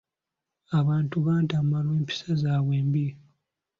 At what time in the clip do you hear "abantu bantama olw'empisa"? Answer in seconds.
0.79-2.29